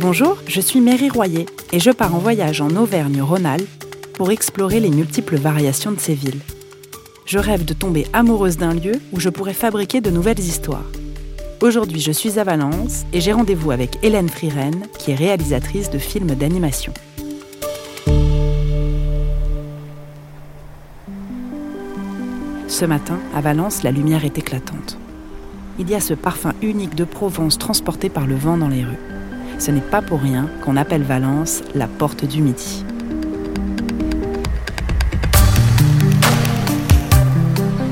[0.00, 3.84] Bonjour, je suis Mary Royer et je pars en voyage en Auvergne-Rhône-Alpes
[4.14, 6.38] pour explorer les multiples variations de ces villes.
[7.26, 10.84] Je rêve de tomber amoureuse d'un lieu où je pourrais fabriquer de nouvelles histoires.
[11.60, 15.98] Aujourd'hui, je suis à Valence et j'ai rendez-vous avec Hélène Friren, qui est réalisatrice de
[15.98, 16.94] films d'animation.
[22.68, 24.96] Ce matin, à Valence, la lumière est éclatante.
[25.80, 29.17] Il y a ce parfum unique de Provence transporté par le vent dans les rues.
[29.58, 32.84] Ce n'est pas pour rien qu'on appelle Valence la porte du Midi.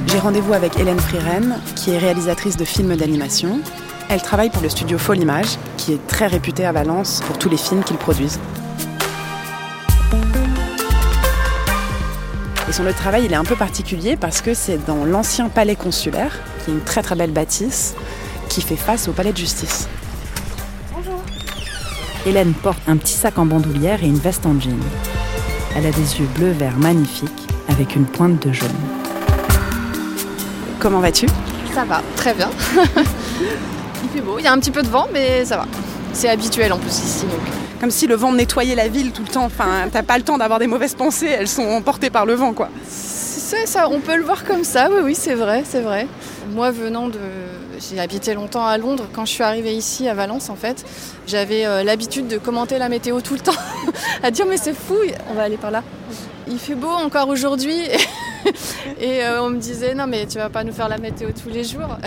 [0.07, 3.61] J'ai rendez-vous avec Hélène Friren, qui est réalisatrice de films d'animation.
[4.09, 7.57] Elle travaille pour le studio Folimage, qui est très réputé à Valence pour tous les
[7.57, 8.39] films qu'ils produisent.
[12.69, 16.39] Et son travail, il est un peu particulier parce que c'est dans l'ancien palais consulaire,
[16.65, 17.97] qui est une très très belle bâtisse,
[18.49, 19.89] qui fait face au palais de justice.
[22.27, 24.77] Hélène porte un petit sac en bandoulière et une veste en jean.
[25.77, 28.69] Elle a des yeux bleu-vert magnifiques avec une pointe de jaune.
[30.81, 31.27] Comment vas-tu?
[31.73, 32.51] Ça va, très bien.
[34.03, 35.67] il fait beau, il y a un petit peu de vent, mais ça va.
[36.13, 37.27] C'est habituel en plus ici.
[37.27, 37.41] Donc
[37.81, 39.45] comme si le vent nettoyait la ville tout le temps.
[39.45, 42.53] Enfin, t'as pas le temps d'avoir des mauvaises pensées, elles sont emportées par le vent,
[42.53, 42.71] quoi.
[43.49, 46.09] C'est ça, on peut le voir comme ça, oui, oui, c'est vrai, c'est vrai.
[46.51, 47.21] Moi, venant de.
[47.79, 49.07] J'ai habité longtemps à Londres.
[49.13, 50.85] Quand je suis arrivée ici, à Valence, en fait,
[51.29, 53.55] j'avais euh, l'habitude de commenter la météo tout le temps,
[54.25, 54.97] à dire, mais c'est fou,
[55.31, 55.85] on va aller par là.
[56.49, 57.79] Il fait beau encore aujourd'hui.
[59.01, 61.49] et euh, on me disait non mais tu vas pas nous faire la météo tous
[61.49, 61.99] les jours.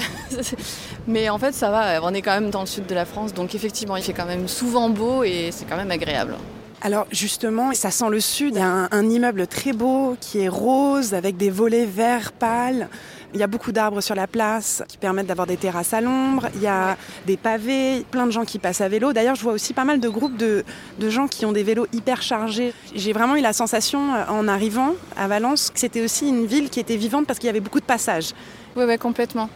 [1.07, 3.33] mais en fait ça va, on est quand même dans le sud de la France,
[3.33, 6.35] donc effectivement il fait quand même souvent beau et c'est quand même agréable.
[6.81, 8.55] Alors justement, ça sent le sud.
[8.55, 12.87] Il y a un, immeuble très beau qui est rose avec des volets verts pâles.
[13.33, 16.47] Il y a beaucoup d'arbres sur la place qui permettent d'avoir des terrasses à l'ombre.
[16.55, 19.11] Il y a des pavés, plein de gens qui passent à vélo.
[19.11, 20.63] D'ailleurs, je vois aussi pas mal de groupes de,
[21.09, 22.73] gens qui ont des vélos hyper chargés.
[22.95, 26.69] J'ai vraiment eu la sensation euh, en arrivant à Valence que c'était aussi une ville
[26.69, 28.33] qui était vivante parce qu'il y avait beaucoup de passages.
[28.75, 29.49] Oui, ouais, complètement.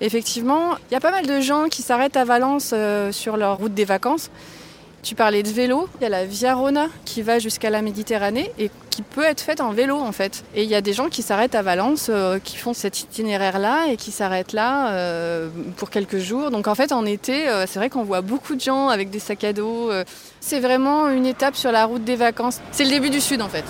[0.00, 3.56] Effectivement, il y a pas mal de gens qui s'arrêtent à Valence euh, sur leur
[3.56, 4.30] route des vacances.
[5.06, 8.50] Tu parlais de vélo, il y a la Via Rona qui va jusqu'à la Méditerranée
[8.58, 10.42] et qui peut être faite en vélo en fait.
[10.56, 13.86] Et il y a des gens qui s'arrêtent à Valence, euh, qui font cet itinéraire-là
[13.86, 16.50] et qui s'arrêtent là euh, pour quelques jours.
[16.50, 19.20] Donc en fait en été, euh, c'est vrai qu'on voit beaucoup de gens avec des
[19.20, 19.92] sacs à dos.
[20.40, 22.60] c'est vraiment une étape sur la route des vacances.
[22.72, 23.64] C'est le début du sud en fait.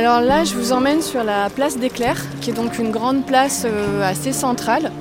[0.00, 3.26] Alors là, je vous emmène sur la place des Clercs, qui est donc une grande
[3.26, 4.92] place euh, assez centrale.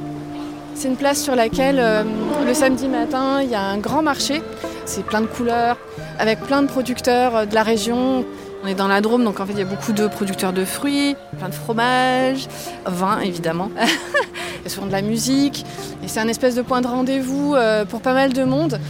[0.75, 2.03] C'est une place sur laquelle euh,
[2.45, 4.41] le samedi matin, il y a un grand marché.
[4.83, 5.77] C'est plein de couleurs,
[6.19, 8.25] avec plein de producteurs euh, de la région.
[8.61, 10.65] On est dans la Drôme, donc en fait, il y a beaucoup de producteurs de
[10.65, 12.49] fruits, plein de fromages,
[12.85, 13.71] vin évidemment.
[13.77, 15.65] il y a souvent de la musique.
[16.03, 17.55] Et c'est un espèce de point de rendez-vous
[17.87, 18.81] pour pas mal de monde.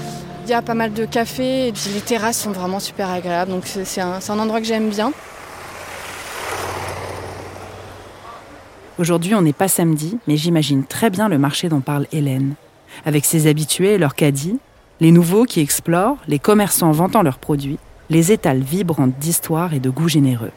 [0.45, 3.51] Il y a pas mal de cafés, et les terrasses sont vraiment super agréables.
[3.51, 5.11] Donc c'est un endroit que j'aime bien.
[8.99, 12.55] Aujourd'hui, on n'est pas samedi, mais j'imagine très bien le marché dont parle Hélène.
[13.05, 14.59] Avec ses habitués et leurs caddies,
[14.99, 17.79] les nouveaux qui explorent, les commerçants vantant leurs produits,
[18.09, 20.51] les étals vibrantes d'histoire et de goût généreux.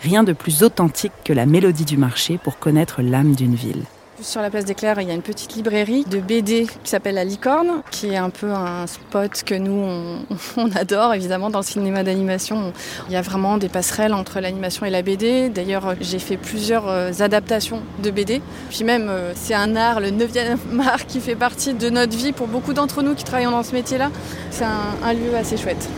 [0.00, 3.82] Rien de plus authentique que la mélodie du marché pour connaître l'âme d'une ville.
[4.20, 7.24] Sur la place des il y a une petite librairie de BD qui s'appelle La
[7.24, 10.20] Licorne, qui est un peu un spot que nous,
[10.56, 12.72] on, adore évidemment dans le cinéma d'animation.
[13.08, 15.48] Il y a vraiment des passerelles entre l'animation et la BD.
[15.48, 18.40] D'ailleurs, j'ai fait plusieurs euh, adaptations de BD.
[18.70, 22.32] Puis même, euh, c'est un art, le 9e art, qui fait partie de notre vie
[22.32, 24.10] pour beaucoup d'entre nous qui travaillons dans ce métier-là.
[24.50, 25.88] C'est un, lieu assez chouette.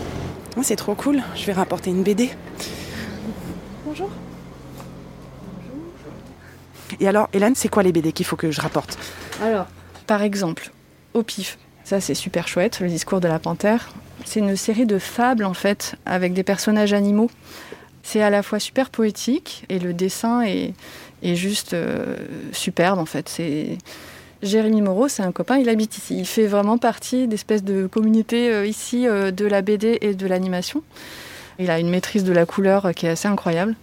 [0.56, 2.30] Ah, c'est trop cool, je vais rapporter une BD.
[3.84, 4.08] Bonjour.
[7.00, 8.98] Et alors, Hélène, c'est quoi les BD qu'il faut que je rapporte
[9.42, 9.66] Alors,
[10.06, 10.70] par exemple,
[11.14, 11.58] au pif.
[11.84, 13.90] Ça, c'est super chouette, le discours de la panthère.
[14.24, 17.30] C'est une série de fables, en fait, avec des personnages animaux.
[18.02, 20.74] C'est à la fois super poétique et le dessin est,
[21.22, 22.16] juste euh,
[22.52, 23.28] superbe, en fait.
[23.28, 23.78] C'est.
[24.42, 26.18] Jérémy Moreau, c'est un copain, il habite ici.
[26.18, 30.26] Il fait vraiment partie d'espèces de communauté euh, ici euh, de la BD et de
[30.26, 30.82] l'animation.
[31.58, 33.74] Il a une maîtrise de la couleur qui est assez incroyable.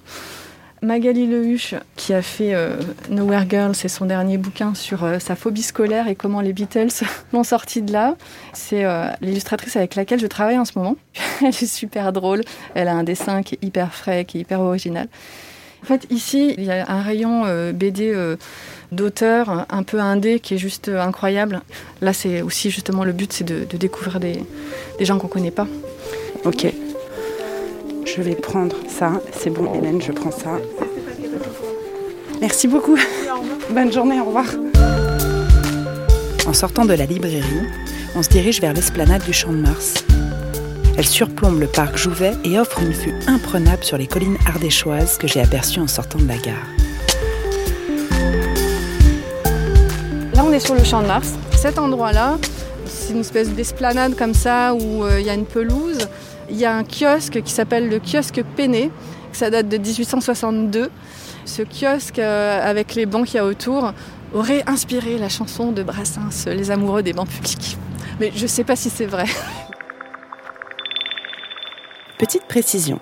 [0.84, 2.76] Magali Lehuche, qui a fait euh,
[3.10, 6.90] Nowhere Girl, c'est son dernier bouquin sur euh, sa phobie scolaire et comment les Beatles
[7.34, 8.16] l'ont sorti de là.
[8.52, 10.98] C'est euh, l'illustratrice avec laquelle je travaille en ce moment.
[11.42, 12.42] Elle est super drôle.
[12.76, 15.08] Elle a un dessin qui est hyper frais, qui est hyper original.
[15.84, 17.44] En fait, ici, il y a un rayon
[17.74, 18.16] BD
[18.94, 21.62] d'auteur un peu indé qui est juste incroyable.
[22.00, 24.46] Là, c'est aussi justement le but, c'est de, découvrir des,
[24.98, 25.68] des gens qu'on ne connaît pas.
[26.46, 26.74] Ok.
[28.16, 29.14] Je vais prendre ça.
[29.32, 30.60] C'est bon, Hélène, je prends ça.
[32.40, 32.96] Merci beaucoup.
[33.72, 34.46] Bonne journée, au revoir.
[36.46, 37.42] En sortant de la librairie,
[38.16, 40.06] on se dirige vers l'esplanade du Champ de Mars.
[40.96, 45.28] Elle surplombe le parc Jouvet et offre une vue imprenable sur les collines ardéchoises que
[45.28, 46.68] j'ai aperçues en sortant de la gare.
[50.36, 51.34] Là, on est sur le Champ de Mars.
[51.56, 52.38] Cet endroit-là,
[52.86, 56.08] c'est une espèce d'esplanade comme ça où euh, il y a une pelouse.
[56.50, 58.92] Il y a un kiosque qui s'appelle le kiosque Péné.
[59.32, 60.92] Ça date de 1862.
[61.46, 63.94] Ce kiosque, euh, avec les bancs qu'il y a autour,
[64.34, 67.78] aurait inspiré la chanson de Brassens, Les amoureux des bancs publics.
[68.20, 69.26] Mais je ne sais pas si c'est vrai.
[72.18, 73.00] Petite précision.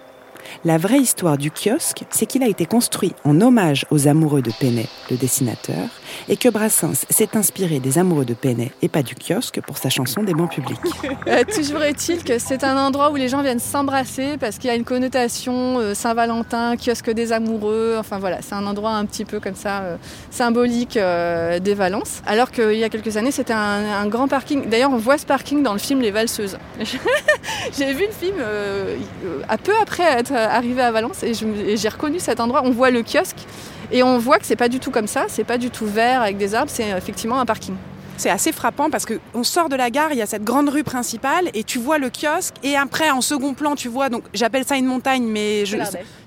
[0.63, 4.51] La vraie histoire du kiosque, c'est qu'il a été construit en hommage aux amoureux de
[4.59, 5.87] Penet, le dessinateur,
[6.29, 9.89] et que Brassens s'est inspiré des amoureux de Penet et pas du kiosque pour sa
[9.89, 10.79] chanson des bancs publics.
[11.27, 14.73] Euh, toujours est-il que c'est un endroit où les gens viennent s'embrasser parce qu'il y
[14.73, 19.25] a une connotation euh, Saint-Valentin, kiosque des amoureux, enfin voilà, c'est un endroit un petit
[19.25, 19.97] peu comme ça euh,
[20.29, 22.21] symbolique des Valences.
[22.25, 24.67] Alors qu'il y a quelques années, c'était un, grand parking.
[24.67, 26.57] D'ailleurs, on voit ce parking dans le film Les Valseuses.
[27.77, 28.37] J'ai vu le film
[29.61, 32.61] peu après être arrivé à Valence et j'ai reconnu cet endroit.
[32.65, 33.45] On voit le kiosque
[33.91, 36.21] et on voit que c'est pas du tout comme ça, c'est pas du tout vert
[36.21, 37.75] avec des arbres, c'est effectivement un parking.
[38.17, 40.83] C'est assez frappant parce qu'on sort de la gare, il y a cette grande rue
[40.83, 44.63] principale et tu vois le kiosque et après en second plan tu vois donc j'appelle
[44.63, 45.63] ça une montagne mais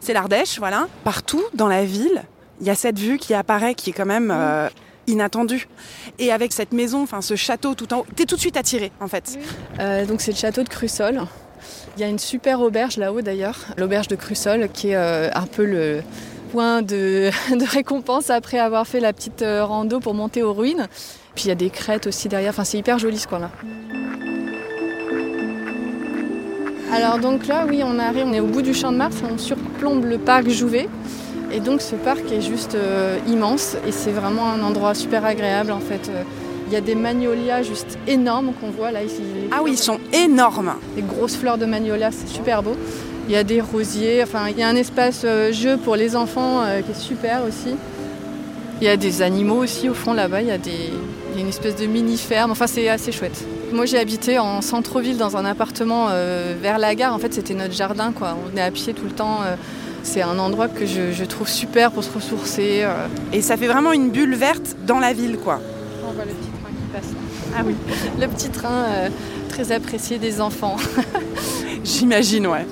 [0.01, 0.89] c'est l'Ardèche voilà.
[1.05, 2.25] Partout dans la ville,
[2.61, 4.69] il y a cette vue qui apparaît qui est quand même euh,
[5.07, 5.69] inattendue.
[6.19, 8.91] Et avec cette maison, enfin ce château tout en haut, t'es tout de suite attiré
[9.01, 9.39] en fait.
[9.79, 11.23] Euh, donc c'est le château de Crussol.
[11.97, 15.47] Il y a une super auberge là-haut d'ailleurs, l'auberge de Crussol qui est euh, un
[15.47, 16.03] peu le
[16.83, 17.31] de,
[17.73, 20.87] récompense après avoir fait la petite euh, rando pour monter aux ruines.
[21.35, 23.51] Puis il y a des crêtes aussi derrière, enfin c'est hyper joli ce coin-là.
[26.93, 29.37] Alors donc là, oui, on arrive, on est au bout du champ de Mars, on
[29.37, 30.89] surplombe le parc Jouvet.
[31.51, 35.73] Et donc ce parc est juste euh, immense et c'est vraiment un endroit super agréable
[35.73, 36.09] en fait.
[36.09, 36.23] Euh,
[36.69, 39.23] il y a des magnolias juste énormes qu'on voit là ici.
[39.51, 40.75] Ah oui, ils sont énormes.
[40.97, 42.77] Des grosses fleurs de magnolia, c'est super beau.
[43.27, 46.15] Il y a des rosiers, enfin il y a un espace euh, jeu pour les
[46.15, 47.75] enfants euh, qui est super aussi.
[48.81, 50.59] Il y a des animaux aussi au fond là-bas, il, y a
[51.39, 53.43] une espèce de mini-ferme, enfin c'est assez chouette.
[53.73, 57.55] Moi j'ai habité en centre-ville dans un appartement euh, vers la gare, en fait c'était
[57.55, 59.41] notre jardin quoi, on venait à pied tout le temps.
[60.03, 62.87] c'est un endroit que je, trouve super pour se ressourcer.
[63.33, 65.61] Et ça fait vraiment une bulle verte dans la ville quoi.
[66.07, 67.15] On voit le petit train qui passe.
[67.57, 67.75] Ah oui,
[68.21, 68.85] le petit train
[69.49, 70.77] très apprécié des enfants.
[71.85, 72.67] J'imagine ouais.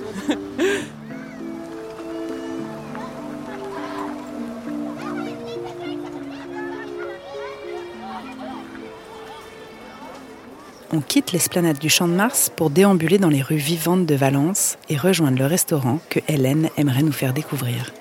[10.94, 14.76] On quitte l'esplanade du Champ de Mars pour déambuler dans les rues vivantes de Valence
[14.90, 17.93] et rejoindre le restaurant que Hélène aimerait nous faire découvrir.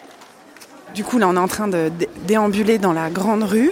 [0.94, 1.90] Du coup, là, on est en train de
[2.28, 3.72] déambuler dans la grande rue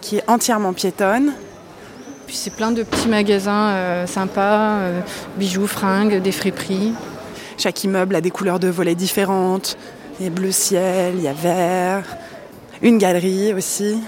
[0.00, 1.32] qui est entièrement piétonne.
[2.26, 5.00] Puis c'est plein de petits magasins euh, sympas, euh,
[5.36, 6.92] bijoux, fringues, des friperies.
[7.56, 9.76] Chaque immeuble a des couleurs de volets différentes.
[10.18, 12.04] Il y a bleu ciel, il y a vert.
[12.82, 13.98] Une galerie aussi.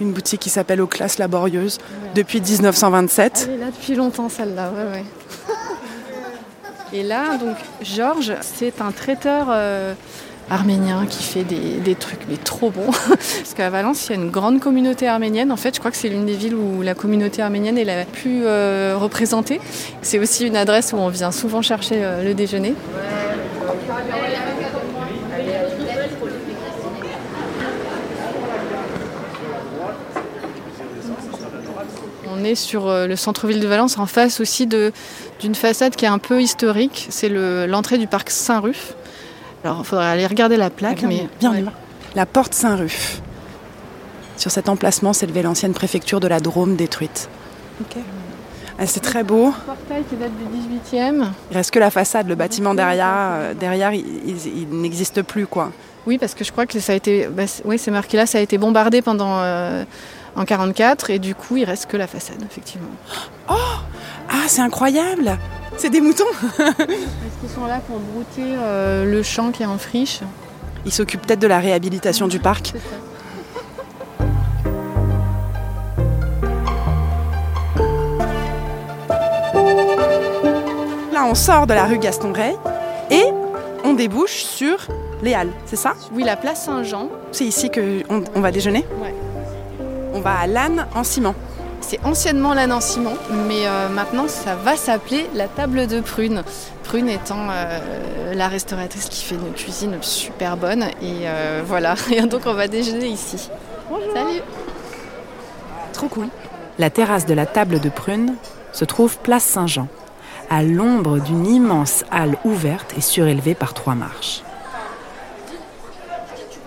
[0.00, 1.78] Une boutique qui s'appelle Aux Classes Laborieuses
[2.14, 3.48] depuis 1927.
[3.48, 5.04] Elle est là depuis longtemps celle-là, ouais, ouais.
[6.92, 9.94] Et là, donc, Georges, c'est un traiteur euh,
[10.50, 12.90] arménien qui fait des, trucs mais trop bons.
[13.08, 15.52] Parce qu'à Valence, il y a une grande communauté arménienne.
[15.52, 18.04] En fait, je crois que c'est l'une des villes où la communauté arménienne est la
[18.04, 19.60] plus euh, représentée.
[20.02, 22.74] C'est aussi une adresse où on vient souvent chercher euh, le déjeuner.
[32.30, 36.08] On est sur euh, le centre-ville de Valence, en face aussi d'une façade qui est
[36.08, 37.06] un peu historique.
[37.10, 38.94] C'est l'entrée du parc Saint-Ruf.
[39.64, 41.00] Alors, il faudrait aller regarder la plaque.
[41.02, 41.54] Ah, mais bien,
[42.14, 43.20] La porte Saint-Ruf.
[44.36, 47.28] Sur cet emplacement s'élevait l'ancienne préfecture de la Drôme détruite.
[48.78, 49.48] Ah, c'est très beau.
[49.48, 51.26] Un portail qui date du 18e.
[51.50, 55.72] Il reste que la façade, le bâtiment derrière, euh, derrière il, n'existe plus quoi.
[56.06, 58.38] Oui, parce que je crois que ça a été, bah, oui, c'est marqué là, ça
[58.38, 59.84] a été bombardé pendant euh,
[60.36, 62.88] en 44 et du coup il reste que la façade effectivement.
[63.50, 63.54] Oh,
[64.30, 65.36] ah c'est incroyable.
[65.78, 66.24] C'est des moutons
[66.58, 70.20] Est-ce qu'ils sont là pour brouter euh, le champ qui est en friche
[70.84, 72.74] Ils s'occupent peut-être de la réhabilitation du parc.
[81.12, 82.54] Là, on sort de la rue Gaston Rey
[83.10, 83.24] et
[83.84, 84.78] on débouche sur
[85.22, 85.94] les Halles, c'est ça?
[86.12, 87.08] Oui, la place Saint-Jean.
[87.32, 88.84] C'est ici qu'on on va déjeuner?
[89.00, 89.14] Ouais.
[90.12, 91.34] On va à l'âne en ciment.
[91.80, 93.16] C'est anciennement la Nancy-Mont,
[93.46, 96.42] mais euh, maintenant ça va s'appeler la table de Prune.
[96.84, 100.84] Prune étant euh, la restauratrice qui fait une cuisine super bonne.
[101.02, 103.48] Et euh, voilà, et donc on va déjeuner ici.
[103.88, 104.12] Bonjour.
[104.14, 104.40] Salut
[105.92, 106.28] Trop cool.
[106.78, 108.34] La terrasse de la table de Prune
[108.72, 109.88] se trouve place Saint-Jean,
[110.50, 114.42] à l'ombre d'une immense halle ouverte et surélevée par trois marches.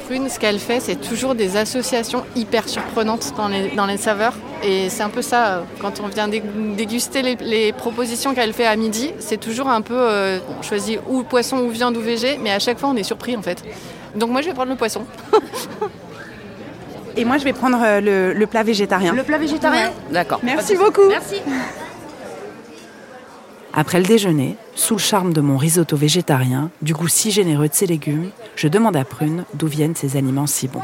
[0.05, 4.33] Prune, ce qu'elle fait, c'est toujours des associations hyper surprenantes dans les, dans les saveurs.
[4.63, 6.43] Et c'est un peu ça, quand on vient dé-
[6.77, 10.99] déguster les, les propositions qu'elle fait à midi, c'est toujours un peu, euh, on choisit
[11.09, 13.63] ou poisson ou viande ou végé, mais à chaque fois on est surpris en fait.
[14.15, 15.03] Donc moi je vais prendre le poisson.
[17.17, 19.13] Et moi, je vais prendre euh, le, le plat végétarien.
[19.25, 20.39] plat végétarien D'accord.
[20.43, 21.09] Merci beaucoup.
[21.09, 21.35] Merci.
[23.73, 27.73] Après le déjeuner, sous le charme de mon risotto végétarien, du goût si généreux de
[27.73, 30.81] ses légumes, je demande à Prune d'où viennent ces aliments si bons.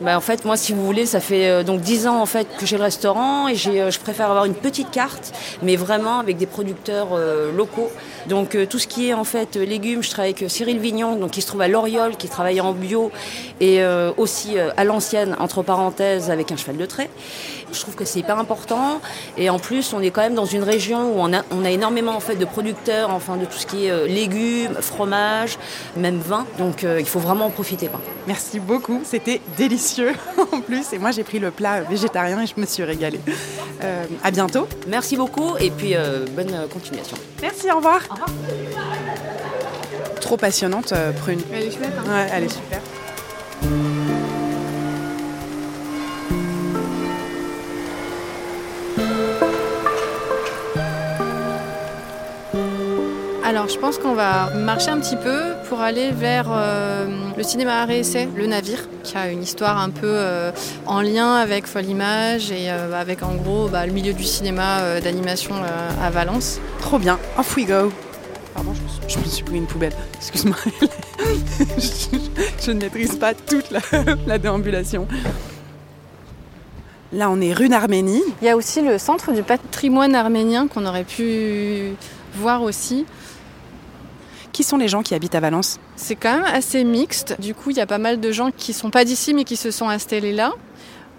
[0.00, 2.48] Bah, en fait, moi, si vous voulez, ça fait euh, donc 10 ans en fait
[2.58, 6.18] que j'ai le restaurant et j'ai, euh, je préfère avoir une petite carte, mais vraiment
[6.20, 7.90] avec des producteurs euh, locaux.
[8.26, 11.42] Donc tout ce qui est en fait légumes, je travaille avec Cyril Vignon, donc qui
[11.42, 13.10] se trouve à Loriol, qui travaille en bio
[13.60, 13.82] et
[14.18, 17.08] aussi à l'ancienne entre parenthèses avec un cheval de trait.
[17.72, 19.00] Je trouve que c'est hyper important
[19.36, 21.70] et en plus, on est quand même dans une région où on a, on a
[21.70, 25.58] énormément en fait de producteurs, enfin de tout ce qui est euh, légumes, fromage,
[25.96, 26.46] même vin.
[26.58, 27.86] Donc euh, il faut vraiment en profiter.
[27.88, 28.00] quoi.
[28.26, 29.00] Merci beaucoup.
[29.04, 30.12] C'était délicieux
[30.52, 30.92] en plus.
[30.92, 33.20] Et moi, j'ai pris le plat végétarien et je me suis régalée.
[33.82, 34.66] Euh, à bientôt.
[34.88, 37.16] Merci beaucoup et puis euh, bonne continuation.
[37.40, 38.00] Merci, au revoir.
[40.20, 41.40] Trop passionnante, Prune.
[41.52, 41.90] Elle est chouette.
[41.98, 42.10] hein.
[42.12, 42.80] Ouais, elle est super.
[53.50, 57.84] Alors je pense qu'on va marcher un petit peu pour aller vers euh, le cinéma
[57.92, 60.52] essai, Le Navire, qui a une histoire un peu euh,
[60.86, 65.00] en lien avec Folle Image et euh, avec en gros bah, le milieu du cinéma
[65.00, 65.56] d'animation
[66.00, 66.60] à Valence.
[66.78, 67.18] Trop bien.
[67.36, 67.90] Off we go.
[68.54, 69.94] Pardon, je me suis, je me suis pris une poubelle.
[70.14, 70.56] Excuse-moi.
[71.76, 72.18] je,
[72.64, 73.80] je ne maîtrise pas toute la,
[74.28, 75.08] la déambulation.
[77.12, 78.22] Là, on est rue d'Arménie.
[78.42, 81.96] Il y a aussi le centre du patrimoine arménien qu'on aurait pu
[82.36, 83.06] voir aussi.
[84.52, 85.78] Qui sont les gens qui habitent à Valence?
[85.96, 87.36] C'est quand même assez mixte.
[87.40, 89.56] Du coup, il y a pas mal de gens qui sont pas d'ici mais qui
[89.56, 90.52] se sont installés là.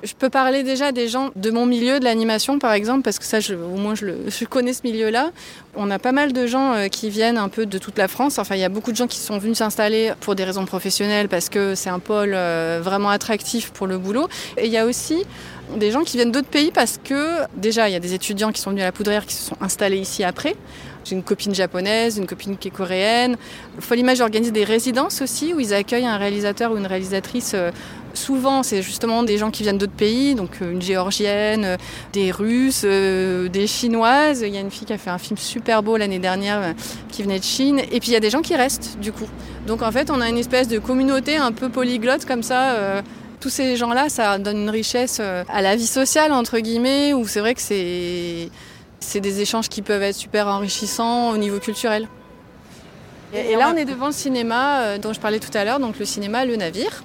[0.03, 3.25] Je peux parler déjà des gens de mon milieu, de l'animation par exemple, parce que
[3.25, 5.31] ça, au moins, je, je connais ce milieu-là.
[5.75, 8.39] On a pas mal de gens euh, qui viennent un peu de toute la France.
[8.39, 11.29] Enfin, il y a beaucoup de gens qui sont venus s'installer pour des raisons professionnelles,
[11.29, 14.27] parce que c'est un pôle euh, vraiment attractif pour le boulot.
[14.57, 15.23] Et il y a aussi
[15.77, 18.59] des gens qui viennent d'autres pays parce que déjà, il y a des étudiants qui
[18.59, 20.55] sont venus à la Poudrière qui se sont installés ici après.
[21.05, 23.37] J'ai une copine japonaise, une copine qui est coréenne.
[23.79, 27.55] Folle Image organise des résidences aussi où ils accueillent un réalisateur ou une réalisatrice.
[28.13, 31.77] Souvent, c'est justement des gens qui viennent d'autres pays, donc euh, une géorgienne, euh,
[32.11, 34.41] des russes, euh, des chinoises.
[34.41, 36.73] Il y a une fille qui a fait un film super beau l'année dernière
[37.09, 37.79] qui venait de Chine.
[37.79, 39.27] Et puis il y a des gens qui restent du coup.
[39.65, 43.03] Donc en fait, on a une espèce de communauté un peu polyglotte comme ça.
[43.39, 47.39] tous ces gens-là, ça donne une richesse à la vie sociale, entre guillemets, où c'est
[47.39, 52.07] vrai que c'est des échanges qui peuvent être super enrichissants au niveau culturel.
[53.33, 55.97] Et, et là, on est devant le cinéma dont je parlais tout à l'heure, donc
[55.97, 57.03] le cinéma Le Navire,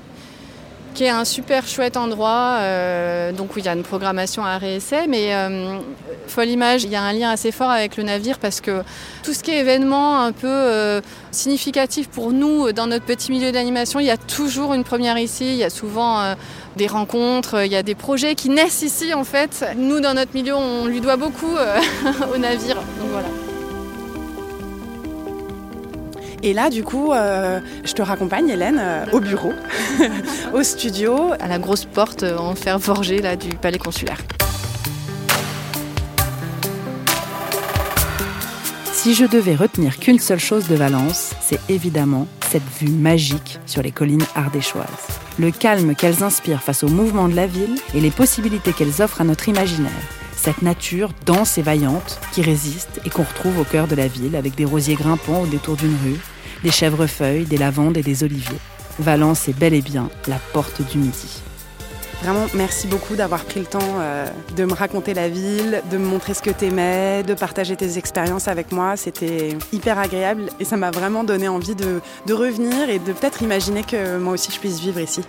[0.97, 4.57] qui est un super chouette endroit, euh, donc où il y a une programmation à
[4.57, 5.79] réessai, mais euh,
[6.26, 8.83] Folle Image, il y a un lien assez fort avec le navire parce que
[9.23, 13.53] tout ce qui est événement un peu euh, significatif pour nous dans notre petit milieu
[13.53, 16.35] d'animation, il y a toujours une première ici, il y a souvent euh,
[16.76, 19.67] des rencontres, il y a des projets qui naissent ici en fait.
[19.76, 21.57] Nous, dans notre milieu, on lui doit beaucoup
[22.35, 23.29] au navire, donc voilà.
[26.43, 29.52] Et là, du coup, euh, je te raccompagne, Hélène, euh, au bureau,
[30.55, 31.33] au studio.
[31.40, 34.19] À la grosse porte euh, en fer forgé là, du palais consulaire.
[38.93, 43.83] Si je devais retenir qu'une seule chose de Valence, c'est évidemment cette vue magique sur
[43.83, 44.87] les collines ardéchoises.
[45.38, 49.21] Le calme qu'elles inspirent face au mouvement de la ville et les possibilités qu'elles offrent
[49.21, 49.93] à notre imaginaire.
[50.37, 54.37] Cette nature dense et vaillante qui résiste et qu'on retrouve au cœur de la ville
[54.37, 56.21] avec des rosiers grimpants au détour d'une rue,
[56.62, 58.59] des chèvrefeuilles, des lavandes et des oliviers.
[58.99, 61.43] Valence est bel et bien la porte du midi.
[62.26, 66.04] Vraiment, merci beaucoup d'avoir pris le temps euh, de me raconter la ville, de me
[66.04, 68.97] montrer ce que t'aimais, de partager tes expériences avec moi.
[68.97, 73.42] C'était hyper agréable et ça m'a vraiment donné envie de, de revenir et de peut-être
[73.42, 75.21] imaginer que moi aussi je puisse vivre ici.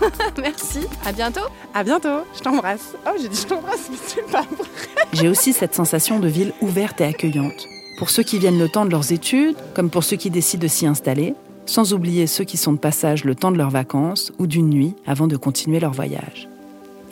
[0.40, 1.44] Merci, à bientôt.
[1.74, 2.94] À bientôt, je t'embrasse.
[3.06, 4.68] Oh, j'ai dit je t'embrasse, mais c'est pas vrai.
[5.12, 7.66] J'ai aussi cette sensation de ville ouverte et accueillante.
[7.98, 10.68] Pour ceux qui viennent le temps de leurs études, comme pour ceux qui décident de
[10.68, 11.34] s'y installer,
[11.66, 14.94] sans oublier ceux qui sont de passage le temps de leurs vacances ou d'une nuit
[15.06, 16.48] avant de continuer leur voyage.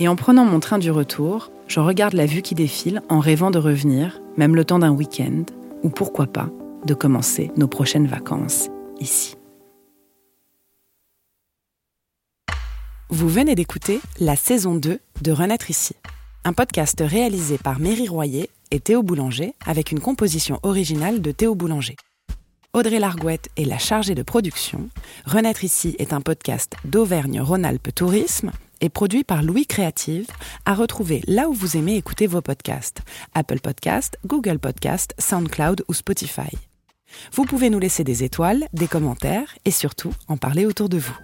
[0.00, 3.50] Et en prenant mon train du retour, je regarde la vue qui défile en rêvant
[3.50, 5.44] de revenir, même le temps d'un week-end,
[5.82, 6.48] ou pourquoi pas,
[6.84, 8.68] de commencer nos prochaines vacances
[9.00, 9.36] ici.
[13.10, 15.94] Vous venez d'écouter la saison 2 de Renaître ici,
[16.44, 21.54] un podcast réalisé par Mary Royer et Théo Boulanger avec une composition originale de Théo
[21.54, 21.96] Boulanger.
[22.74, 24.88] Audrey Largouette est la chargée de production.
[25.26, 28.50] Renaître ici est un podcast d'Auvergne-Rhône-Alpes Tourisme
[28.80, 30.26] et produit par Louis Créative,
[30.64, 33.02] à retrouver là où vous aimez écouter vos podcasts
[33.32, 36.50] Apple Podcast, Google Podcast, SoundCloud ou Spotify.
[37.32, 41.16] Vous pouvez nous laisser des étoiles, des commentaires et surtout en parler autour de vous.